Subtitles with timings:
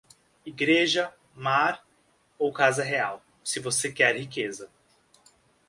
[0.43, 1.85] Igreja, mar
[2.39, 4.67] ou casa real, se você quer riqueza.